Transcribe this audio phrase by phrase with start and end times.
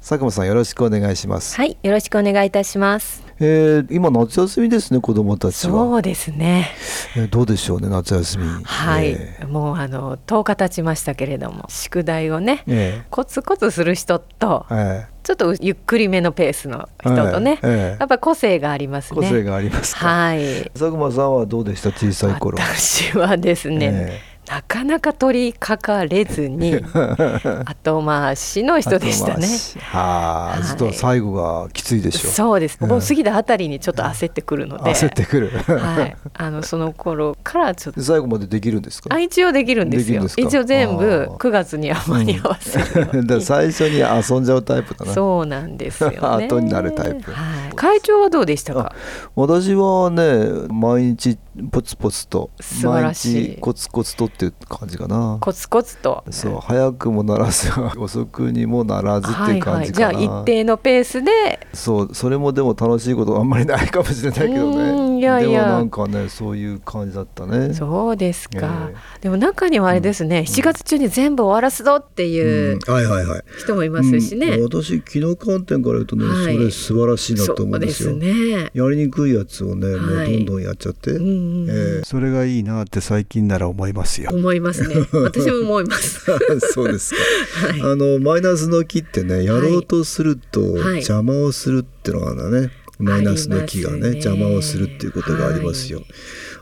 [0.00, 1.54] 佐久間さんよろしくお願いします。
[1.56, 3.22] はい、よろしくお願いいたします。
[3.38, 5.72] えー、今夏休みですね子供たちは。
[5.72, 6.70] そうですね。
[7.16, 8.44] えーどうでしょうね夏休み。
[8.64, 13.02] はい、えもうあの10日経ちましたけれども、宿題をね、ーえ。
[13.10, 15.06] コツコツする人と、ーえ。
[15.22, 17.70] ちょっとゆっくりめのペースの人とね、ええ。
[17.70, 17.96] ええ。
[18.00, 19.20] やっぱり個性がありますね。
[19.20, 20.64] ー個性がありますか、はい。
[20.72, 21.92] 佐久間さんはどうでした？
[21.92, 22.56] 小さい頃。
[22.58, 24.20] 私はですね、え
[24.50, 26.74] なかなか取りかかれずに
[27.64, 29.46] 後回しの人でしたね。
[29.80, 30.64] はあ、はい。
[30.64, 32.30] ちょっと最後がきついでしょ。
[32.30, 32.76] そうです。
[32.80, 32.88] うん。
[32.88, 36.16] もう過ぎたあたりにちょっと焦ってくるので、焦ってくる、はい。
[36.34, 38.00] あのその頃からちょっと。
[38.00, 39.14] で最後までできるんですか？
[39.14, 40.28] あ一応できるんですよ。
[40.28, 40.42] すか？
[40.42, 45.12] 一応全部あー9月には間に合わせる 最初に遊んじゃうタイプだな。
[45.12, 46.18] そうなんですよね。
[46.48, 47.30] 後になるタイプ。
[47.30, 48.92] はい、会長はどうでしたか？
[49.36, 51.38] 私はね毎日
[51.70, 53.34] ポツポツと素晴らしい。
[53.34, 55.36] 毎日コツコツとっていう感じかな。
[55.40, 56.24] コツコツと。
[56.30, 61.30] そう早くもならず 遅くにもならずっていう感じかな、はいはい、じゃあ一定のペースで。
[61.74, 65.64] そうそれもでも楽しいことあんまりないかもしれないけどねいやいや。
[65.64, 67.74] でもなんかねそういう感じだったね。
[67.74, 73.42] そうですか、えでも中にはあれですね、7月中に全部終わらすぞっていうはいはいはい。
[73.58, 74.62] 人もいますしね、うん。
[74.64, 76.54] 私気の観点から言うとね、はい。
[76.56, 78.10] それ素晴らしいなと思うんですよ。
[78.10, 78.70] そうですね。
[78.72, 84.30] やりにくいやつをね、もうはいどんどんやっちゃって、うんうんえーそれがいいなって最近なら思いますよ。
[84.32, 84.94] 思いますね。
[85.12, 86.24] 私も思います。
[86.72, 87.80] そうですか、はい。
[87.80, 90.94] あのマイナスの木ってねやろうとするとはい。
[90.96, 92.70] 邪魔をするってのがあるんだね、
[93.00, 94.06] マイナスの木がねね。
[94.08, 96.02] 邪魔をするっていうことがありますよ、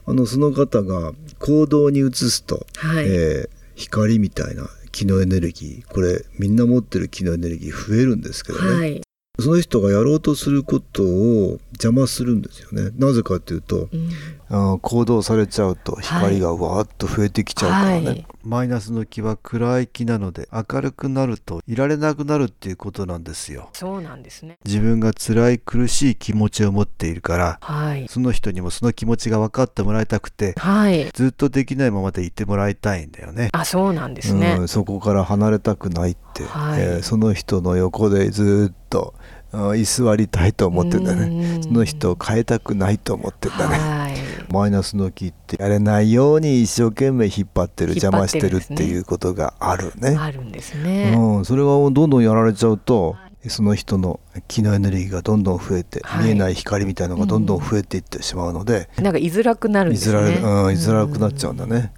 [0.07, 3.07] あのその方が行動に移すと、はい。
[3.07, 9.03] えー光みたいな気のエネルギーこれみんな持ってる気のエネルギー増えるんですけどね、はい、
[9.39, 12.91] その人がやろうとすることを邪魔するんですよね。
[12.99, 14.11] なぜかっていうと、うん。
[14.51, 18.27] あー行動されちゃうと光がわーっと増えてきちゃうからね、はい。
[18.43, 23.69] マイナスの気は暗い気なので明るくなるといられなくなるっていうことなんですよ。
[23.75, 24.59] そうなんですね。
[24.65, 28.09] 自分が辛い苦しい気持ちを持っているからはい。
[28.09, 31.11] その人にもその気持ちが分かってもらいたくてはい。
[31.13, 33.51] ずっとできないままでいてもらいたいんだよね。
[33.53, 36.81] あそうなんですね、うん、そこから離れたくないって、はい。
[36.81, 39.38] えーその人の横でずっと、うん
[39.77, 41.57] 居座りたいと思ってんだね。
[41.57, 41.63] うん。
[41.63, 43.79] その人を変えたくないと思ってんだね。
[43.79, 44.15] はい。
[44.53, 50.17] マイナスの木ってやれないように一生懸命引っ張ってる邪魔しててるっていうことがあるね。
[50.19, 53.17] あるんですね、うん、それがどんどんやられちゃうと
[53.47, 56.25] その人の気のエネルギーがどんどん増えて、はい。
[56.25, 61.93] 見えない光みたいのがどんどん増えていってしまうので、なんか居づらくなるん居づらい、ですねうん、居づらくなっちゃうんだね。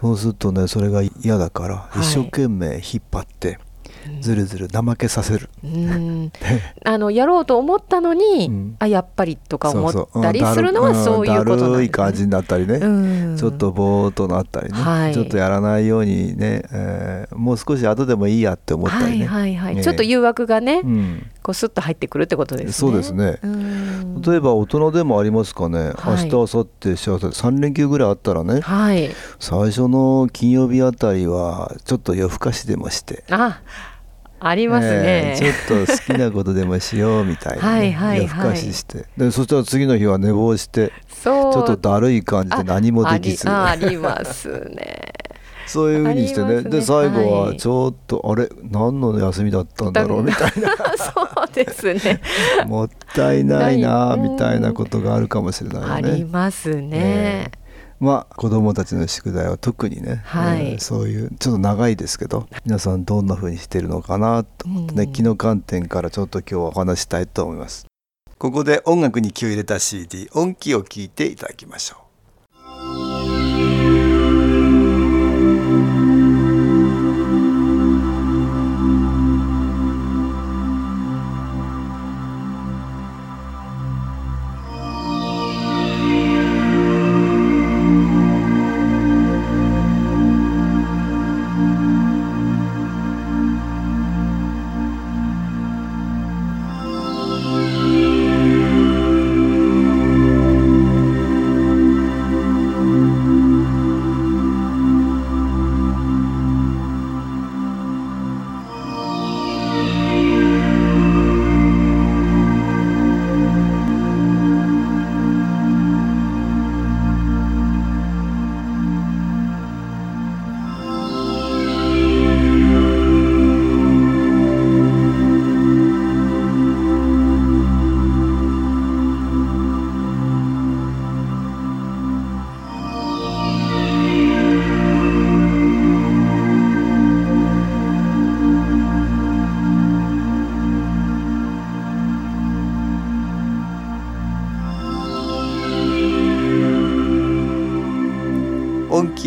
[0.00, 2.00] そうするとねそれが嫌だからはい。
[2.00, 3.58] 一生懸命引っ張って
[4.20, 5.48] ずるずる怠けさせる。
[5.64, 6.32] うん。
[6.84, 8.76] あのやろうと思ったのに、うん。
[8.78, 12.86] あやっぱりとか思ったりするのはそういうことなんでい感じになったりね、う
[13.32, 13.36] ん。
[13.36, 15.14] ちょっとぼーっとなったりね、はい。
[15.14, 22.72] ちょっとやらないようにね、えーもう少し後でもいいやって思ったりね、はいはいはい、ええちょっと誘惑がね、うん、こうスッと入ってくるってことですね。
[22.72, 23.38] そうですね。
[23.42, 24.22] うん。
[24.22, 26.24] 例えば大人でもありますかね、はい。
[26.24, 27.26] 明日明後日幸せ。
[27.26, 28.60] 3連休ぐらいあったらね。
[28.60, 29.10] はい。
[29.38, 33.24] 最初の金曜日あたりはちょっと夜更かしでもして。
[33.30, 33.95] ああ
[34.54, 38.22] りますね、えーちょっと好きなことでもしようみたいな、ね、はいはいはい。
[38.22, 39.06] 夜更かしして。
[39.16, 40.92] でそしたら次の日は寝坊して
[41.22, 43.48] ちょっとだるい感じで何もできず。
[43.48, 45.00] あ ありますね。
[45.66, 46.62] そういうふうにしてね。
[46.62, 46.70] ね。
[46.70, 47.56] で最後ははい。
[47.56, 52.20] ちょっと、あれ何の休みだったんだろうみたい そうですね。
[52.58, 54.20] なもったいないなない。
[54.20, 56.16] みたいなことがあるかもしれないあよね。
[56.18, 57.50] りますね、え
[58.00, 67.86] まあ子どもたちの宿題は特にね、はいえーそういうちょっと長いですけど皆さんどんな風にしてるのかなと思ってね、うん気の観点からちょっと今日はお話したいと思います。
[68.38, 72.05] ここで音楽に気を入れた CD 音気を聞いていただきましょう。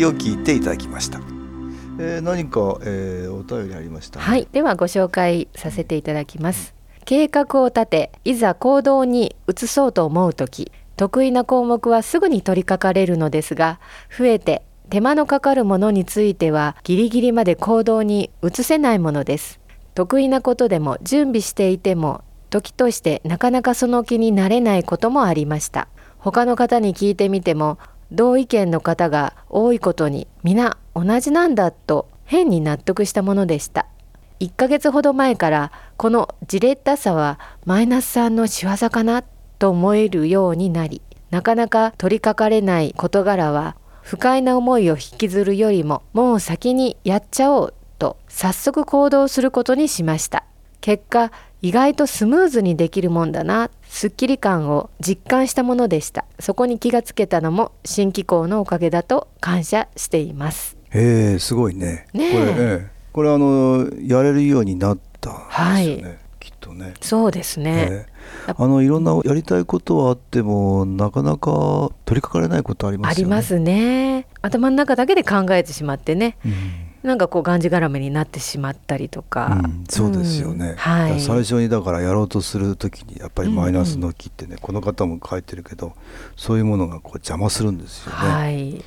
[0.00, 1.20] 気を聞いていただきました、
[1.98, 4.48] えー、何か、えー、お便りありました、はい。
[4.50, 6.74] ではご紹介させていただきます。
[7.04, 13.80] 計画を立ていざ行動に移そうと思う時得意な項目はすぐに取り掛かれるのですが
[14.16, 19.60] 増えて手間のかかるものについてはギリギリまで行動に移せないものです。
[19.94, 25.88] 得意なことでも準備していても時としてなかなかその気になれないこともありました。
[26.18, 27.78] 他の方に聞いてみても
[28.12, 33.86] 同意見の方が多いことに皆同じなんだと変に納得したものでした。
[34.40, 39.22] 1ヶ月ほど前からこのじれったさはマイナスさんの仕業かな
[39.58, 50.44] と思えるようになりなかなか取りかかれない事柄は不快な思いを引きずるよりももう先にやっちゃおうと早速行動することにしました。
[50.80, 51.30] 結果
[51.62, 53.70] 意外とスムーズにできるもんだな。
[53.82, 56.24] すっきり感を実感したものでした。
[56.38, 60.78] そこに気がつけたのも新機構のおかげだと感謝しています。
[60.88, 62.06] へえすごいね。
[62.14, 65.38] ねこれ、ええ、これあのやれるようになったんで
[65.84, 66.18] すよね、はい。
[66.40, 66.94] きっとね。
[67.02, 68.06] そうですね、え
[68.48, 68.54] え。
[68.56, 73.34] あのいろんなやりたいことはあってもなかなか取り掛かれないことありますよね。
[73.34, 74.26] ありますね。
[74.40, 76.38] 頭の中だけで考えてしまってね。
[76.42, 81.20] うんなんかこうがんじがらめになってしまったりとか、うんそうですよね、うんはい。
[81.20, 85.94] 最初にだからやろうとする時にやっぱりマイナスの木ってね、この方も書いてるけど
[86.36, 88.84] そういうものがこう邪魔するんですよね、はい。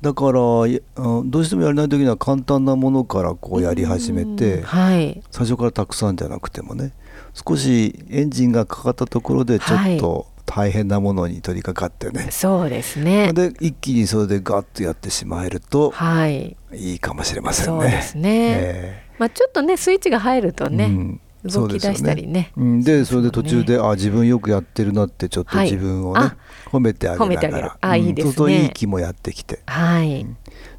[0.00, 5.22] だからどうしてもやれない時には簡単なものからこうやり始めて、うんはい。
[5.30, 6.92] 最初からたくさんじゃなくてもね
[7.34, 13.32] 少しエンジンがかかったところでちょっと大変なものに取り掛かってね、そうですね。
[13.32, 16.56] で一気にそれでガッとやってしまえるとはい。
[16.72, 17.82] いいかもしれませんね。
[17.82, 22.52] そうですね、えまあちょっとねスイッチが入るとね、えうん動き出したりね。
[22.54, 22.82] そうですようん。
[22.82, 25.70] でそれで途中で、そうあ自分よくやってるなってちょっとはい。
[25.70, 26.36] 自分をね、あ
[26.70, 27.62] 褒めてあげな褒めてあげる。
[27.62, 28.64] がらあいいですね。
[28.64, 29.60] いい気もやってきて。
[29.66, 30.28] はい、だ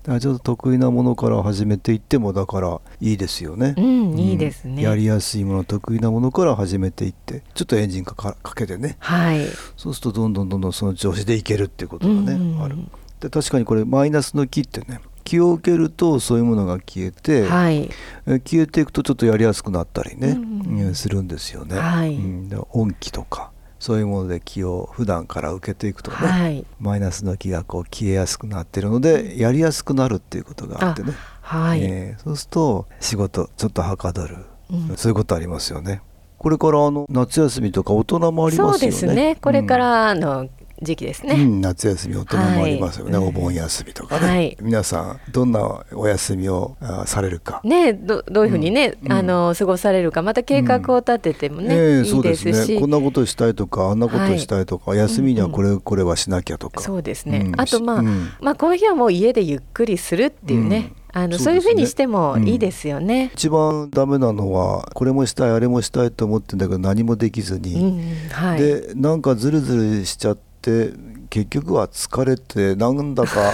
[0.06, 3.76] からちょっと得意なものから始めていってもだからいいですよね。
[3.78, 4.82] うんいいですね。
[4.82, 8.98] やりやすいもの得意なものから始めていってちょっとエンジンかかかけてね。
[9.00, 9.46] はい。
[9.76, 12.64] そうするとどんどんどんどんその調子でいけるっていうことがね、うん。
[12.64, 12.76] ある。
[13.20, 17.90] で確かにこれマイナスの気ってね気を受けるとそういうものが消えて、はい。
[18.28, 20.80] え消えていくとちょっとやりやすくなったりね、うん。
[20.80, 21.78] うんするんですよね。
[21.78, 22.16] はい。
[22.16, 26.66] うん、で音気とかそういうもので気を普段から受けていくとね、はい。
[26.80, 31.12] マイナスの気がこう消えやすくなってるのでやりやすくなるっていうことがあってね、
[31.42, 34.38] はい、えーそうすると仕事ちょっとはかどる、
[34.72, 34.96] うん。
[34.96, 36.02] そういうことありますよね。
[36.38, 38.96] これからあの夏休みとか大人もありますよね。
[38.96, 39.36] そうですね。
[39.42, 40.48] これからの
[40.82, 43.28] 時期ですね、うん、夏休み大人もありますよね、はい。
[43.28, 44.58] お盆休みとかね、はい。
[44.62, 49.12] 皆さんどんなお休みをあされるか、ねどどういうふうにね、うん。
[49.12, 52.74] あの過ごされるかまた計画を立ててもね、ええいいですし。
[52.76, 52.80] ね。
[52.80, 56.82] こんなことしたいとかあんなことしたいとか、休みにはこれ、これはしなきゃとか。
[56.82, 57.62] そうですね、うん。
[57.62, 58.30] あとまあ、うん。
[58.42, 61.72] まあこの日はもう家でゆっくりするっていうね、あのそうですね。
[61.72, 63.32] いうふうにしてもいいですよね。
[63.34, 70.38] 一番ダメなのはこれもしたいあれもしたいと思ってんだけど何もできずうに、んはい、でなんかズルズルしちゃっ
[70.68, 70.94] て
[71.30, 73.52] 結局は疲れてなんだか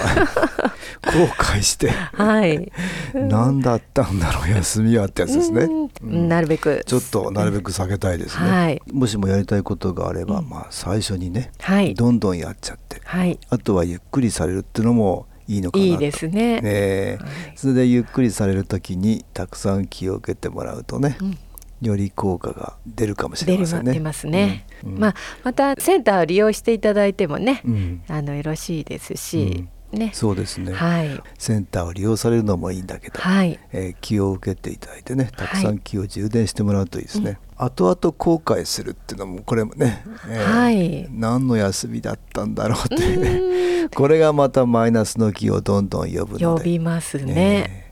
[1.04, 1.90] 後悔して。
[1.90, 2.72] はい、
[3.14, 5.68] 何だったんだろう休みはってやつですね。
[6.02, 6.30] うん。
[6.30, 6.84] なるべく。
[6.86, 8.50] ちょっとなるべく避けたいですね。
[8.50, 8.82] はい。
[8.92, 11.94] もしもやりたいことがあれば、まあ最初にね、はい。
[11.94, 13.40] どんどんやっちゃって、はい。
[13.50, 15.92] あとはゆっくりされるっていうのもいいのかなと。
[15.92, 16.62] いいですね。
[16.62, 17.20] ねえ。
[17.56, 21.38] それでゆっくりされる時にたくさん気を受けてもらうとね、うん
[21.88, 23.94] より効果が出るかもしれませんね。
[23.94, 24.66] 出ますね。
[24.84, 24.98] うん。
[25.00, 28.02] まあまたセンターを利用していただいてもね、うん。
[28.08, 30.12] あのよろしいですし、ね。
[30.14, 31.22] そうですね、はい。
[31.38, 33.60] センターを利用されるのもいいんだけど、はい。
[33.72, 41.08] えー気を受けていただいてねたくさはいん気を充電してもらうといいですね、後々後悔するっていうのもこれもね、えーはい。
[41.12, 43.90] 何の休みだったんだろうっていうね。
[43.94, 46.46] これがまたマイナスの気をどんどん呼ぶので。
[46.46, 47.76] 呼びますね。
[47.78, 47.83] うん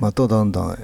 [0.00, 0.78] まただんだん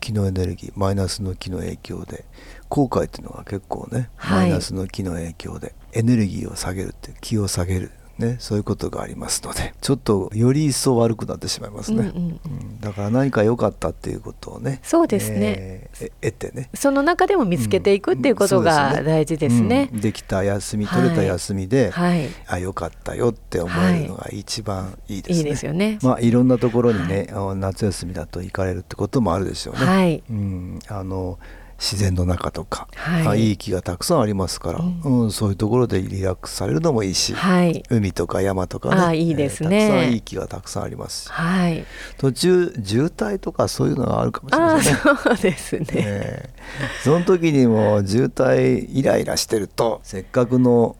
[0.00, 2.24] 気のエネルギーマイナスの気の影響で
[2.68, 4.40] 後悔っていうのが結構ね、はい。
[4.42, 12.40] マイナスの気の影響でエネルギーを下げるって気を下げるねそういうことがありますのでちょっとより一層悪くなってしまいますね、うんうん。
[12.44, 12.80] うん。
[12.80, 15.38] だから何か良かったっていうことをねそうですね。
[15.38, 16.70] えーえ得てね。
[16.74, 19.90] その中でも見つけていくっていうことが大事ですね。
[19.92, 20.00] うん。
[20.00, 25.38] できた休み取れた休みで、はい、あ良かったよって思えるのが一番いいですね。
[25.38, 25.98] いいですよね。
[26.02, 29.86] まあいろんなところにね、あの夏休みだと行かれるってこともあるでしょうね。
[29.86, 30.22] はい。
[30.28, 31.38] うん、あの
[31.84, 41.84] 自然の中とか、はいあいい木がたくさんありますから、うんそういうところでリラックスされるのもいいし、はい海とか山とかねあいいですねえーたくさんいい木がたくさんありますしはい。
[42.16, 45.00] 途中渋滞とかそういうのがあるかもしれませんね。
[45.24, 45.86] そうですね。
[45.92, 46.64] えー
[47.04, 50.94] その時にも渋滞イライラしてるとせっかくのは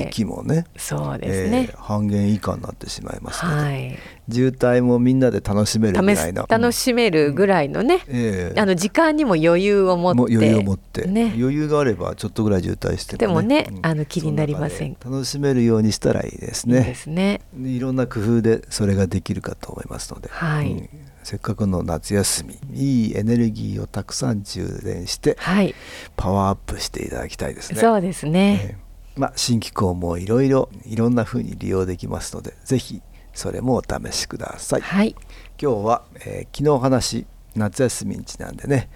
[0.00, 0.08] い。
[0.08, 1.68] い気もね、そうですね。
[1.70, 3.98] えー、半減以下になってしまいますけど、はい。
[4.30, 8.60] 渋滞もみんなで楽しめるぐらいの楽しめるぐらいのね、ええ。
[8.60, 11.34] あの時間にも余裕を持ってもう余裕を持って、ね。
[11.36, 13.86] 余裕があればちょっとぐらい渋滞してでもねうん。
[13.86, 14.96] あの気になりません。
[15.04, 17.40] 楽しめるようにしたらいいですいいねですね。
[17.62, 20.72] いろんな工夫でそれができるかと思いますので、はい。
[20.72, 20.88] うん。
[21.22, 25.74] せっかくの夏休みいいエネルギーをたくさん充電してはい。
[26.16, 27.80] パワーアップしていただきたいですね。
[27.80, 33.02] そうですね、ええまあ、新機構もいろいろいろんな風に利用できますのでぜひ
[33.34, 34.80] それもお試しください。
[34.80, 35.14] はい。
[35.60, 38.90] 今日は、えー昨日お話夏休みにちなんでね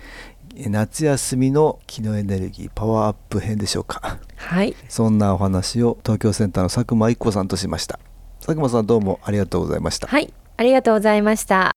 [0.56, 4.18] えー夏休みの機能エネルギーパワーアップ編でしょうか。
[4.36, 4.74] はい。
[4.88, 7.98] そんなお話を東京センターの佐久間一子さんとしました。
[8.40, 10.32] 佐久間さんどうもありがとうございました、はい。
[10.56, 11.75] ありがとうございました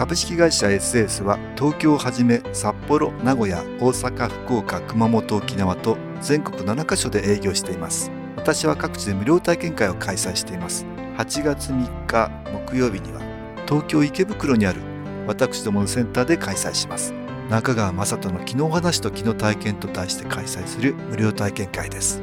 [0.00, 8.10] 株式会社 SS は東京をはじめ札幌名古屋大阪福岡熊本沖縄と全国7カ所で営業しています。
[8.34, 10.86] 私は各地で無料体験会を開催しています。
[11.18, 13.20] 8月3日木曜日には
[13.68, 14.80] 東京池袋にある
[15.26, 17.12] 私どものセンターで開催します。
[17.50, 22.22] 中川雅人の「昨日話と昨日体験」と題して開催する無料体験会です。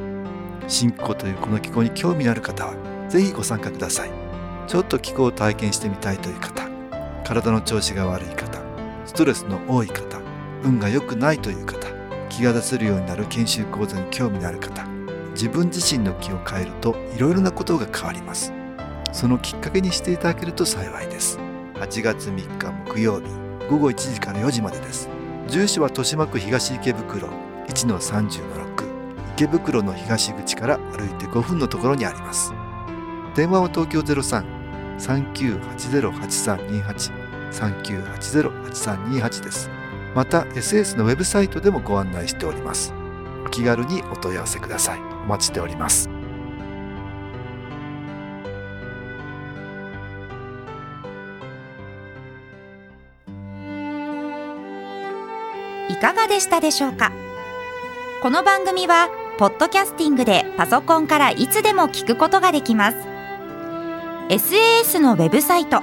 [0.66, 2.74] 新気候というこの気候に興味のある方は
[3.08, 4.10] ぜひご参加ください。
[4.66, 6.67] ちょっと気候を体験してみたいという方
[7.28, 8.58] 体の調子が悪い方
[9.04, 10.18] ストレスの多い方
[10.64, 11.86] 運が良くないという方
[12.30, 14.86] 気が出せるようになる研修講座に興味のある方
[15.32, 18.50] 自分自身の気を変えるといろいろなことが変わります。
[19.12, 21.38] そのきっかけにしていただけると幸いです。
[21.74, 23.26] 8月3日木曜日
[23.68, 25.10] 午後1時から4時までです。
[25.48, 27.28] 住所は豊島区東池袋
[27.68, 28.40] 1-30-6
[29.34, 32.54] 池袋の東口から歩いて5分のところにあります。
[33.36, 34.58] 電話は東京03
[34.98, 37.17] 3980-8328
[37.52, 39.70] 3980-8328です。
[40.14, 42.92] また SS のウェブサイトでもご案内しております。
[43.46, 45.00] お気軽にお問い合わせください。
[45.00, 46.08] お待ちしております。
[55.90, 57.10] いかがでしたでしょうか？
[58.22, 62.96] この番組はポッドキャスティングでパソコンからいつでも聞くことができます。
[64.28, 65.82] SAS のウェブサイト